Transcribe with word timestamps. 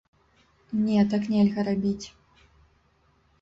Не, 0.85 1.03
так 1.11 1.27
нельга 1.33 1.67
рабіць. 1.69 2.05